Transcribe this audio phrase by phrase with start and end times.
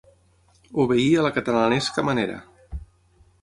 [0.83, 2.41] Obeir a la catalanesca manera.